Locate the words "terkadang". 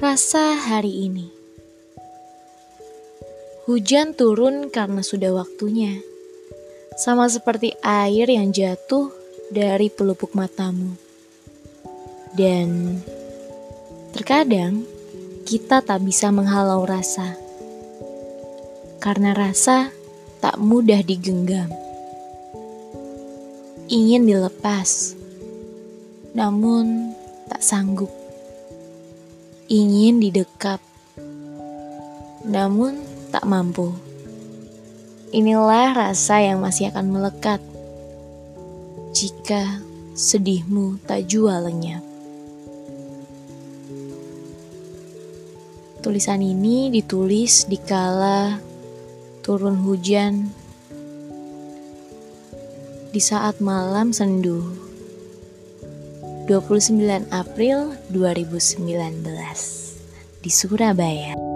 14.16-14.88